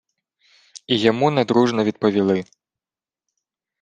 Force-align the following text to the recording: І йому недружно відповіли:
І 0.87 0.97
йому 1.01 1.31
недружно 1.31 1.83
відповіли: 1.83 2.45